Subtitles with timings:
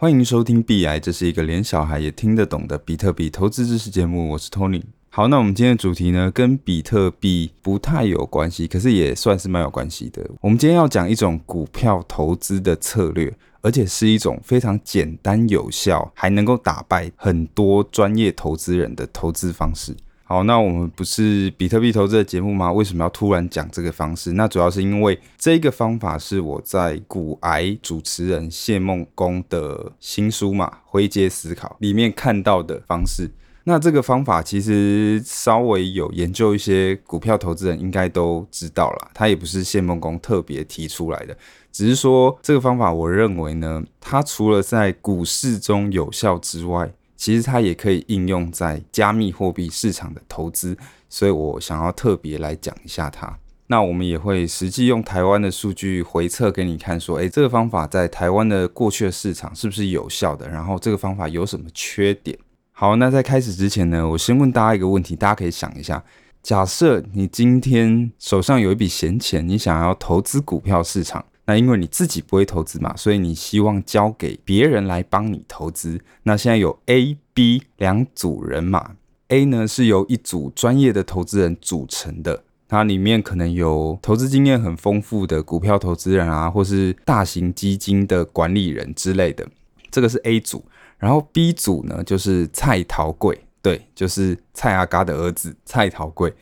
[0.00, 4.30] 欢迎收听币癌，这是一个连小孩也听得懂的比特币投资知识节目。
[4.30, 4.82] 我是 Tony。
[5.10, 10.26] 好，那我们今天的主题呢，跟比特币不太有关系，可是也算是蛮有关系的。
[10.40, 19.94] 我们今天要讲一种股票投资的策略，而且是一种非常简单有效，还能够打败很多专业投资人的投资方式。
[20.30, 22.70] 好，那我们不是比特币投资的节目吗？
[22.70, 24.34] 为什么要突然讲这个方式？
[24.34, 33.28] 那主要是因为这个方法是我在股癌主持人谢孟恭的新书嘛，《灰阶思考》里面看到的方式。
[33.64, 41.36] 那这个方法其实稍微有研究一些股票投资人应该都知道啦，它也不是谢孟恭特别提出来的，
[41.72, 50.74] 只是说这个方法，我认为呢，它除了在股市中有效之外，其实它也可以应用在加密货币市场的投资，
[51.10, 53.38] 所以我想要特别来讲一下它。
[53.66, 60.48] 那我们也会实际用台湾的数据回测给你看，说，诶，这个方法在台湾的过去的市场是不是有效的？
[60.48, 62.38] 然后这个方法有什么缺点？
[62.72, 66.02] 好，那在开始之前呢，我先问大家一个问题，大家可以想一下，
[66.42, 71.22] 假设你今天手上有一笔闲钱，你想要投资股票市场。
[71.50, 76.00] 那因为你自己不会投资嘛，所以你希望交给别人来帮你投资。
[76.22, 78.92] 那现在有 A、B 两组人马
[79.26, 89.44] ，A 呢是由一组专业的投资人组成的，它里面可能有投资经验很丰富的股票投资人啊，或是大型基金的管理人之类的，
[89.90, 90.64] 这个是 A 组。
[90.98, 96.32] 然后 B 组呢就是蔡桃贵，对，就是蔡阿嘎的儿子蔡桃贵。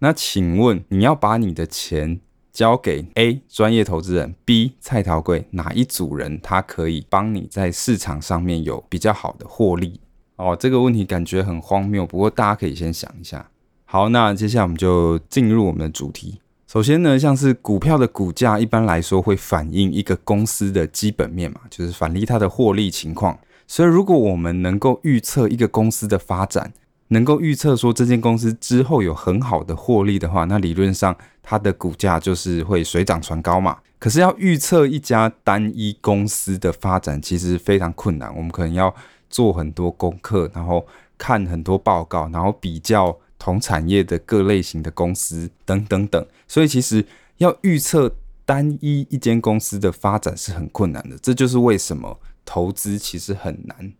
[0.00, 2.20] 那请问你要把你的钱
[2.52, 10.00] 交给 A 专业投资人，B 蔡桃贵，哪一组人他可以帮你在市场上面有比较好的获利？
[10.36, 13.50] 哦，这个问题感觉很荒谬，不过大家可以先想一下。
[13.84, 16.40] 好，那接下来我们就进入我们的主题。
[16.66, 23.38] 首先呢，像是股票的股价，一般来说会反映一个公司的基本面嘛，就是反映它的获利情况。
[23.66, 26.72] 所以，如果我们能够预测一个公司的发展，
[27.12, 33.78] 能够预测说这间公司之后有很好的获利的话，那理论上它的股价就是会水涨船高嘛。
[33.98, 38.34] 可是要预测一家单一公司的发展，其实非常困难。
[38.34, 38.94] 我们可能要
[39.28, 40.86] 做很多功课，然后
[41.18, 46.26] 看很多报告，然后比较同产业的各类型的公司等等等。
[46.48, 47.04] 所以其实
[47.38, 48.14] 要预测
[48.46, 51.18] 单一一间公司的发展是很困难的。
[51.20, 53.92] 这就是为什么投资其实很难。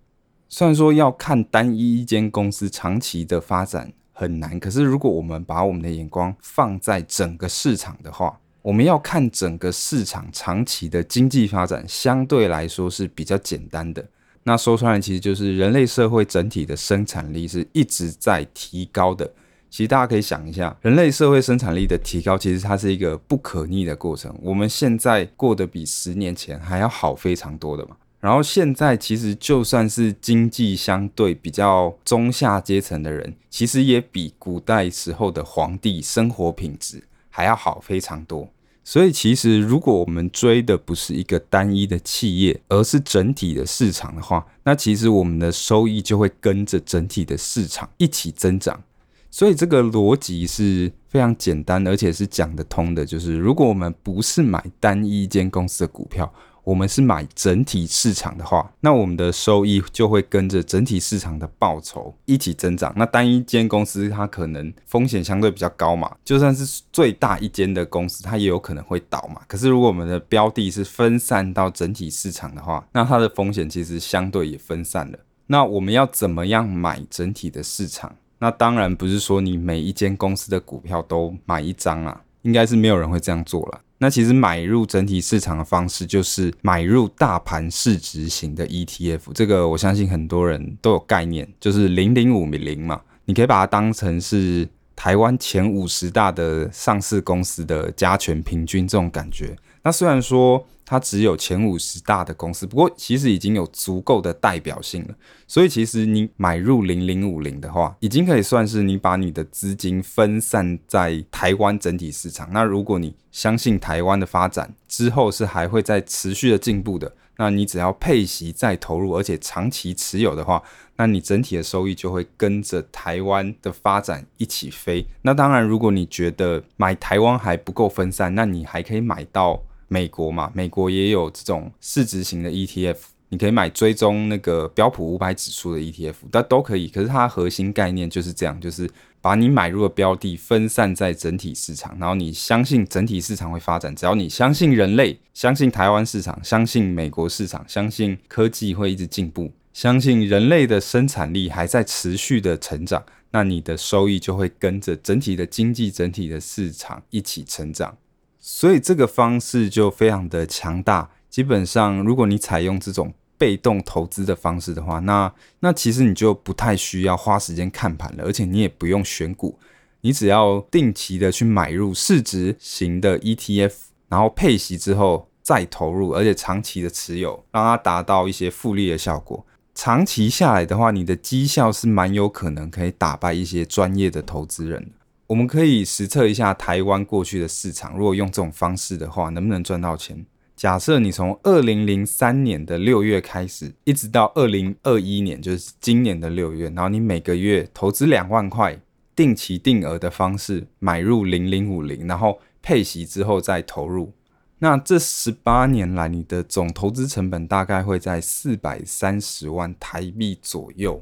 [0.53, 14.05] 虽然说要看单一一间公司长期的发展很难，可是如果我们把我们的眼光放在整个市场的话，我们要看整个市场长期的经济发展，相对来说是比较简单的。
[14.43, 19.33] 那说穿了其实就是人类社会整体的生产力是一直在提高的。
[19.71, 24.37] 其实大家可以想一下，人类社会生产力的提高，其实它是一个不可逆的过程。
[24.43, 27.97] 我们现在过得比十年前还要好非常多的嘛。
[28.21, 38.49] 然后现在其实就算是经济相对比较中下阶层的人，其实也比古代时候的皇帝生活品质还要好非常多。
[38.83, 48.83] 所以其实如果我们追的不是一个单一的企业，而是整体的市场的话，那其实我们的收益就会跟着整体的市场一起增长。
[49.31, 53.07] 所以这个逻辑是非常简单，而且是讲得通的。
[53.07, 56.33] 就是如果我们不是买单一间公司的股票，
[56.71, 62.93] 我们是买整体市场的话，那我们的收益就会跟着整体市场的报酬一起增长。
[62.97, 69.43] 那单一间公司它可能风险相对比较高嘛，就算是最大一间的公司，它也有可能会倒嘛。
[69.49, 75.19] 可是如果我们的标的是分散到整体市场的话，那它的风险其实相对也分散了。
[75.49, 78.15] 那我们要怎么样买整体的市场？
[78.39, 83.81] 那当然不是说你每一间公司的股票都买一张啊，应该是没有人会这样做了。
[84.03, 94.67] 那其实买入整体市场的方式就是买入大盘市值型的 ETF，这个我相信很多人都有概念，就是零零五零嘛，你可以把它当成是
[94.97, 99.55] 台湾前五十大的上市公司的加权平均这种感觉。
[99.83, 105.15] 那虽然说它只有前五十大的公司，不过其实已经有足够的代表性了。
[105.47, 112.49] 所以其实你买入零零五零的话，已经可以算是你把你的资金分散在台湾整体市场。
[112.53, 120.63] 那如果你相信台湾的发展之后是还会再持续的进步的，那你只要配息再投入，而且长期持有的话，
[120.97, 125.07] 那你整体的收益就会跟着台湾的发展一起飞。
[125.23, 129.63] 那当然，如果你觉得买台湾还不够分散，那你还可以买到。
[129.93, 132.97] 美国嘛，美国也有这种市值型的 ETF，
[133.31, 136.87] 你可以买追踪那个标普五百指数的 ETF，但都可以。
[136.87, 138.89] 可是它核心概念就是这样，就是
[139.21, 157.99] 把你买入的标的分散在整体市场，然后你相信整体市场会发展，只要你相信人类，相信台湾市场，相信美国市场，相信科技会一直进步，相信人类的生产力还在持续的成长，那你的收益就会跟着整体的经济、整体的市场一起成长。
[158.41, 161.11] 所以这个方式就非常的强大。
[161.29, 169.59] 基本上，如果你采用这种被动投资的方式的话，那那其实你就不太需要花时间看盘了，而且你也不用选股，
[170.01, 173.73] 你只要定期的去买入市值型的 ETF，
[174.09, 179.47] 然后配息之后再投入，而且长期的持有，让它达到一些复利的效果。
[179.73, 184.91] 长期下来的话，你的绩效是蛮有可能可以打败一些专业的投资人。
[185.31, 190.27] 我们可以实测一下台湾过去的市场，如果用这种方式的话，能不能赚到钱？
[190.57, 198.77] 假设你从二零零三年的六月开始，一直到二零二一年，就是今年的六月，然后你每个月投资两万块，
[199.15, 204.13] 定期定额的方式买入零零五零，然后配息之后再投入，
[204.59, 211.01] 那这十八年来你的总投资成本大概会在四百三十万台币左右，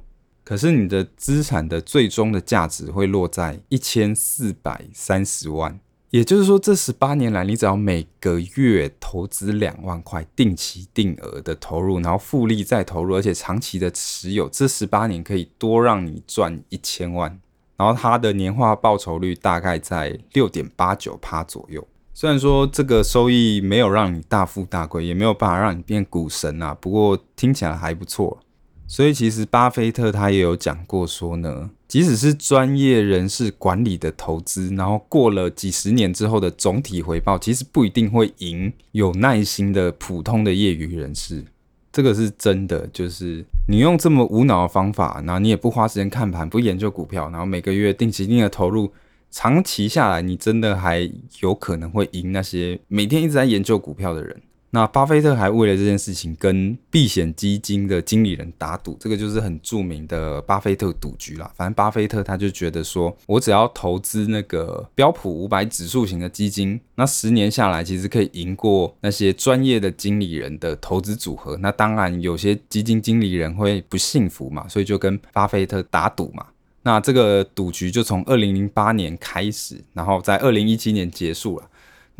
[0.49, 5.79] 可是你的资产的最终的价值会落在一千四百三十万。
[6.09, 17.39] 也就是说，这十八年来，你只要每个月投资两万块，定期定额的投入，然后复利再投入，而且长期的持有，这十八年可以多让你赚一千万。
[17.77, 21.87] 然后它的年化报酬率大概在六点八九趴左右。
[22.15, 28.41] 虽然说这个收益没有让你大富大贵，也没有办法让你变股神啊，不过听起来还不错。
[28.90, 41.44] 所以其实巴菲特他也有讲过说呢，即使是专业人士管理的投资，然后过了几十年之后的总体回报，其实不一定会赢有耐心的普通的业余人士。
[41.93, 48.90] 这个是真的，就是你用这么无脑的方法，然后你也不花时间看盘，不研究股票，然后每个月定期定额投入，
[49.31, 54.40] 长期下来，你真的还有可能会赢那些每天一直在研究股票的人。
[54.70, 61.50] 那巴菲特还为了这件事情跟避险基金的经理人打赌，这个就是很著名的巴菲特赌局啦。
[61.56, 71.56] 反正巴菲特他就觉得说，我只要投资那个标普五百指数型的基金，那十年下来其实可以赢过那些专业的经理人的投资组合。
[71.56, 76.44] 那当然有些基金经理人会不幸福嘛，所以就跟巴菲特打赌嘛。
[76.82, 81.67] 那这个赌局就从二零零八年开始，然后在二零一七年结束了。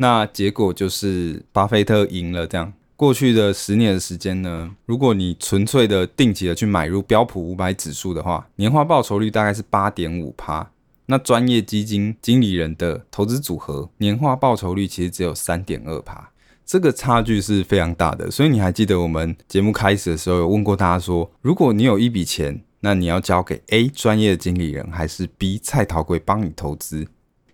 [0.01, 2.47] 那结果就是巴菲特赢了。
[2.47, 10.71] 这样过去的十年的时间呢，如果你纯粹的定期的去买入标普五百指数的话，年化报酬率大概是八点五趴。
[11.05, 16.29] 那专业基金经理人的投资组合年化报酬率其实只有三点二趴，
[16.65, 18.29] 这个差距是非常大的。
[18.29, 27.07] 所以你还记得我们节目开始的时候有问过大家说，如果你有一笔钱，那你要交给 A 专业的经理人，还是 B 蔡桃贵帮你投资？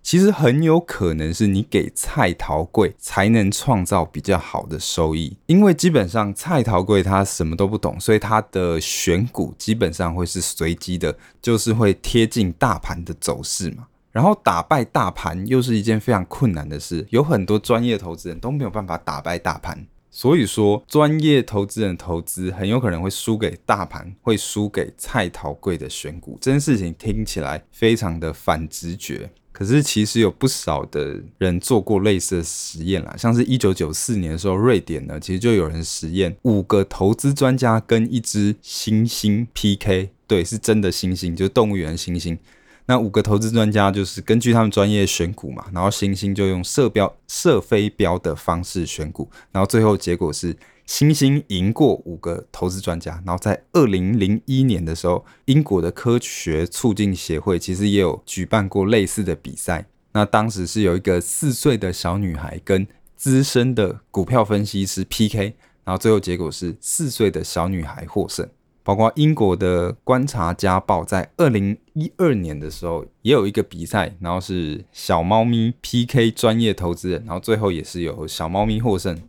[0.06, 13.88] 其实很有可能是你给蔡桃贵才能创造比较好的收益，因为基本上蔡桃贵他什么都不懂，所以他的选股基本上会是随机的，就是会贴近大盘的走势嘛。
[14.12, 26.38] 然后打败大盘又是一件非常困难的事，有很多专业投资人都没有办法打败大盘，所以说专业投资人投资很有可能会输给大盘，会输给蔡桃贵的选股。
[26.40, 29.28] 这件事情听起来非常的反直觉。
[29.56, 42.36] 可是其实有不少的人做过类似的实验啦，像是一九九四年的时候，瑞典呢其实就有人实验五个投资专家跟一只猩猩 PK，对，是真的猩猩，就是动物园猩猩。
[42.84, 50.54] 那五个投资专家就是根据他们专业选股嘛，然后猩猩就用射标射飞镖的方式选股，然后最后结果是。
[50.86, 59.86] 星星赢过五个投资专家，然后在二零零一年的时候，英国的科学促进协会其实也有举办过类似的比赛。
[60.12, 68.48] 那当时是有一个四岁的小女孩跟资深的股票分析师 PK，然后最后结果是四岁的小女孩获胜。
[68.82, 79.20] 包括英国的观察家报在二零一二年的时候也有一个比赛，然后是小猫咪 PK 专业投资人，然后最后也是有小猫咪获胜。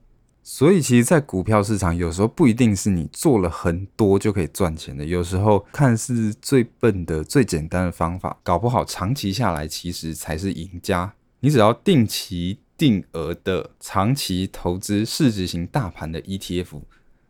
[0.50, 5.04] 所以，其实，在股票市场，有时候不一定是你做了很多就可以赚钱的。
[5.04, 11.14] 有时候，看似最笨的、最简单的方法，搞不好长期下来，其实才是赢家。
[11.42, 16.82] 你只要定期定额的长期投资市值型大盘的 ETF，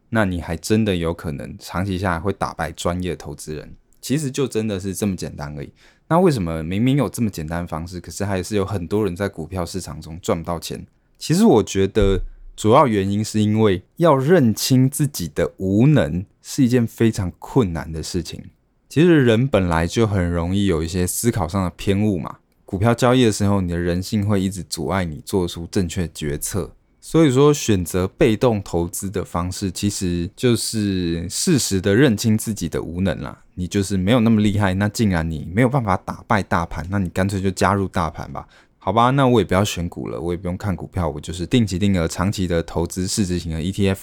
[0.10, 3.76] 那你还真的有可能长期下来会打败专业投资人。
[4.00, 5.74] 其实就真的是这么简单而已。
[6.08, 10.86] 那为什么明明有这么简单的方式，可是还是有很多人在股票市场中赚不到钱？
[11.18, 12.22] 其实我觉得。
[12.58, 18.44] 主要原因是因为要认清自己的无能是一件非常困难的事情。
[18.90, 22.38] 其实人本来就很容易有一些思考上的偏误嘛。
[22.66, 26.74] 股票交易的时候，你的人性会一直阻碍你做出正确决策。
[27.00, 33.44] 所以说，选择被动投资的方式，其实就是适时的认清自己的无能啦。
[33.54, 38.48] 你就是没有那么厉害，那既然你没有办法打败大盘，那你干脆就加入大盘吧。
[38.80, 43.98] 好吧，那我也不要选股了，我也不用看股票，我就是定期定额、长期的投资市值型的 ETF。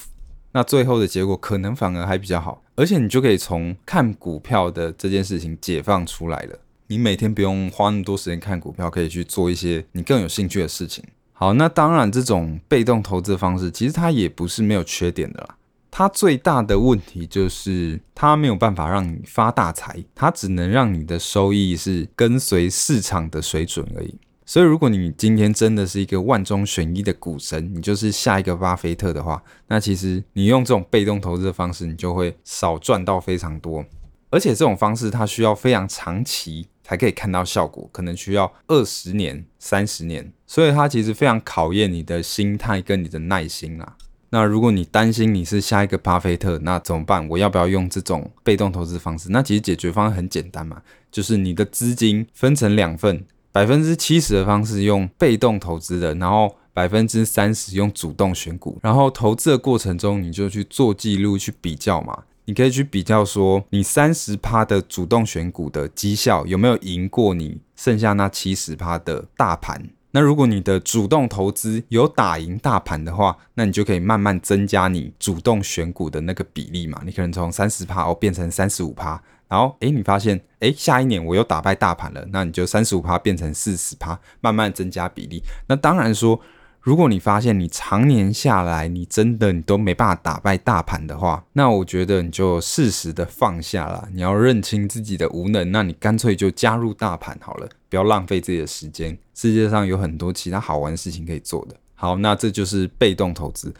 [0.52, 6.58] 那最后的结果可能反而还比较好，而且你就可以从看股票的这件事情解放出来了。
[6.88, 11.02] 你每天不用花那么多时间看股票，可以去做一些你更有兴趣的事情。
[11.32, 15.56] 好，那当然，这种被动投资的方式其实它也不是没有缺点的啦。
[15.90, 24.16] 它最大的问题就是它没有办法让你发大财，它只能让你的收益是跟随市场的水准而已。
[24.46, 33.84] 所以，如果你今天真的是一个万中选一的股神，你就是下一个巴菲特的话，那其实你用这种被动投资的方式，你就会少赚到非常多。
[34.30, 36.68] 而且这种方式它需要非常长期。
[36.86, 43.96] 才可以看到效果，可能需要二十年、三十年，所以它其实非常考验你的心态跟你的耐心啊。
[44.28, 47.26] 那如果你担心你是下一个巴菲特，那怎么办？
[47.30, 49.30] 我要不要用这种被动投资方式？
[49.30, 53.24] 那其实解决方案很简单嘛，就是你的资金分成两份，
[53.54, 62.24] 百分之七十的方式用被动投资的，然后百分之三十用主动选股，然后投资的过程中你就去做记录去比较嘛。
[62.46, 69.88] 你可以去比较说，你三十趴的主动选股的绩效有没有赢过你剩下那七十趴的大盘？
[70.10, 77.00] 那如果你的主动投资有打赢大盘的话，那你就可以慢慢增加你主动选股的那个比例嘛。
[77.06, 79.22] 你可能从三十趴哦变成三十五趴，
[79.54, 85.42] 然后诶，你发现诶，下一年我又打败大盘了，那你就三十五趴变成四十趴，慢慢增加比例。
[85.68, 86.40] 那当然说。
[86.84, 94.06] 如果你发现你常年下来，你真的你都没办法打败大盘的话，那我觉得你就适时的放下了。
[94.12, 99.16] 你要认清自己的无能，那你干脆就加入大盘好了，不要浪费自己的时间。
[99.32, 101.74] 世界上有很多其他好玩的事情可以做的。
[101.94, 103.72] 好，那这就是被动投资。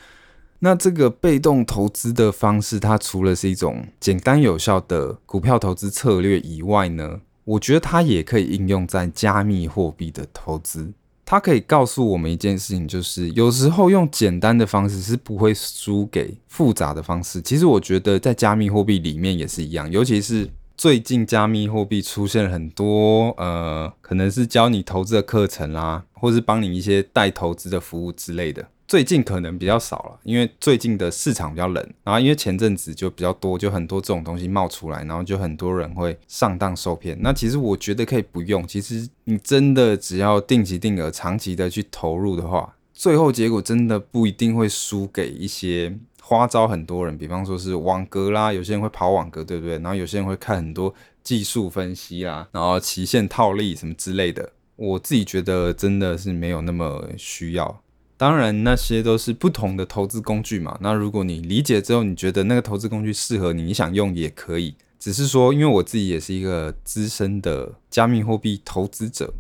[0.61, 10.93] 那这个被动投资的方式，它除了是一种简单有效的股票投资策略以外呢，我觉得它也可以应用在加密货币的投资。
[11.27, 17.41] 它可以告诉我们一件事情，就是有时候用简单的方式是不会输给复杂的方式。
[17.41, 28.69] 其实我觉得在加密货币里面也是一样，尤其是最近加密货币出现了很多呃，可能是教你投资的课程啦，或是帮你一些代投资的服务之类的。
[28.87, 37.17] 最近可能比较少了，因为最近的市场比较冷，然后因为前阵子就比较多，就很多这种东西冒出来，然后就很多人会上当受骗。
[37.21, 49.75] 那其实我觉得可以不用，其实你真的只要定期定额、长期的去投入的话，最后结果真的不一定会输给一些花招很多人，比方说是网格啦，有些人会跑网格，对不对？
[49.79, 54.53] 然后有些人会看很多技术分析啦，然后期限套利什么之类的。
[54.77, 57.81] 我自己觉得真的是没有那么需要。
[58.17, 60.79] 当然，那些都是不同的投资工具嘛。
[60.81, 64.77] 那如果你理解之后，你觉得那个投资工具适合你，你想用也可以。
[64.99, 69.35] 只是说，因为我自己也是一个资深的加密货币投资者，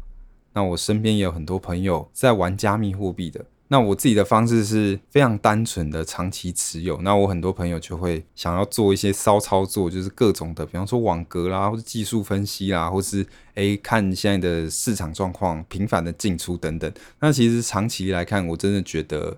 [0.52, 3.47] 那我身边也有很多朋友在玩加密货币的。
[3.75, 6.97] 那我自己的方式是非常单纯的长期持有。
[7.02, 16.88] 那我很多朋友就会想要做一些骚操作，就是各种的，比方说网格啦，或者技术分析啦，或是诶看现在的市场状况，频繁的进出等等。
[17.19, 19.37] 那其实长期来看，我真的觉得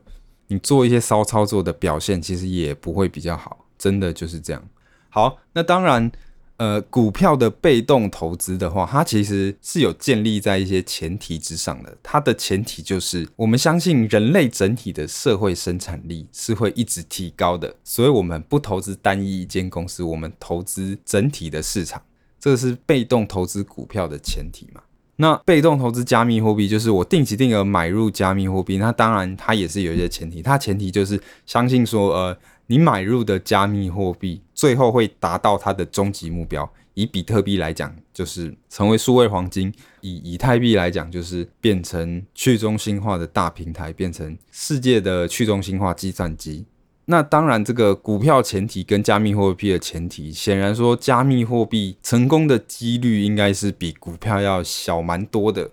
[0.49, 4.62] 你做一些骚操作的表现，其实也不会比较好，真的就是这样。
[5.09, 6.12] 好，那当然。
[6.59, 11.95] 呃，股票的被动投资的话，它其实是有建立在一些前提之上的。
[12.03, 22.01] 它的前提就是，我们相信人类整体的社会生产力是会一直提高的，所以我们不投资单一一间公司，我们投资整体的市场，
[22.41, 24.81] 这是被动投资股票的前提嘛。
[25.17, 32.39] 那被动投资加密货币，就是我定期定额买入加密货币，那当然它也是有一些前提，它前提就是相信说，呃。
[32.69, 36.69] 你买入的加密货币最后会达到它的终极目标。
[36.95, 39.71] 以比特币来讲，就是成为数位黄金；
[40.01, 46.65] 以以太币来讲，就是变成去中心化的大平台，变成世界的去中心化计算机。
[47.05, 55.71] 那当然，这个股票前提跟加密货币的前提，显然说加密货币成功的几率应该是比股票要小蛮多的。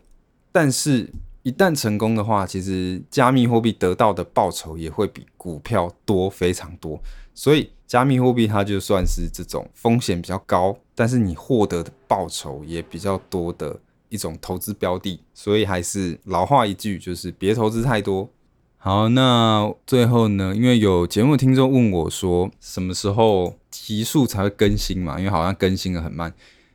[0.52, 1.10] 但是，
[1.44, 7.02] 一旦成功的话，其实加密货币得到的报酬也会比股票多非常多，
[7.34, 15.20] 所以加密货币它就算是这种风险比较高，但是你获得的报酬也比较多的一种投资标的。
[15.36, 18.28] 所以还是老话一句，就是别投资太多。
[18.78, 25.20] 好，那最后呢，因为有节目听众问我说，什么时候集数才会更新嘛？
[25.20, 26.34] 因为好像更新的很慢。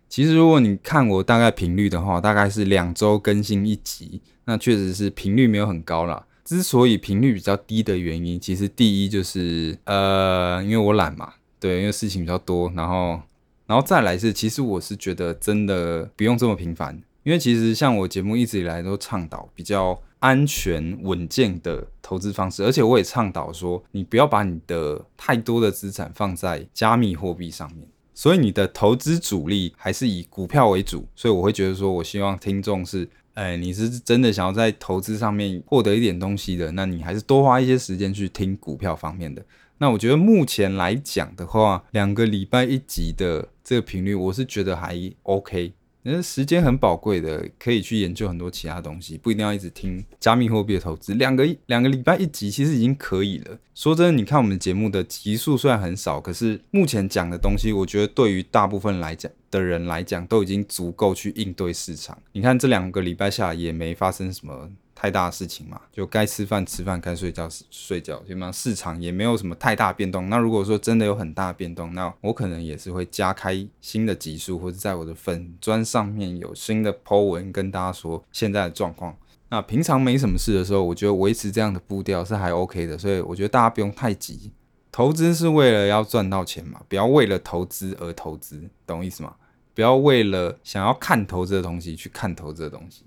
[0.09, 6.27] 其实如果你看我大概频率的话，大概是两周更新一集，那确实是频率没有很高啦。
[6.49, 13.21] 之所以频率比较低的原因，其实第一就是呃，因为我懒嘛，对，因为事情比较多，然后
[13.67, 20.01] 然后再来是，其实我是觉得真的不用这么频繁，因为其实像我节目一直以来都倡导比较。
[20.21, 31.07] 安全稳健的投资方式，而且我也倡导说，你不要把你的太多的资产放在加密货币上面，所以你的投资主力还是以股票为主。
[31.15, 39.41] 所以我会觉得说，我希望听众是，哎，你是真的想要在投资上面获得一点东西的，那你还是多花一些时间去听股票方面的。
[39.79, 45.73] 那我觉得目前来讲的话，两个礼拜一集的这个频率，我是觉得还 OK。
[46.03, 51.15] 那时间很宝贵的，可以去研究很多其他东西，不一定要一直听加密货币的投资。
[51.15, 53.59] 两个两个礼拜一集其实已经可以了。
[53.75, 62.17] 说真的，你看我们节目的集数虽然很少，可是目前讲的东西，我觉得对于大部分来讲的人来讲，都已经足够去应对市场。
[62.33, 64.71] 你看这两个礼拜下来也没发生什么。
[65.01, 70.29] 太大的事情嘛，就该吃饭吃饭，该睡觉睡觉，基本上市场也没有什么太大变动。
[70.29, 79.17] 那如果说真的有很大变动，那我可能也是会加开新的集数，或者在我的粉砖上面有新的 po 文跟大家说现在的状况。
[79.51, 84.51] 那平常没什么事的时候，我觉得维持这样的步调是还 OK 的，所以我觉得大家不用太急。
[84.91, 89.37] 投资是为了要赚到钱嘛，不要为了投资而投资，懂我意思吗？
[89.75, 93.05] 不要为了想要看投资的东西去看投资的东西。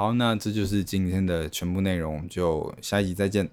[0.00, 3.50] 好，那这就是今天的全部内容，就下一集再见。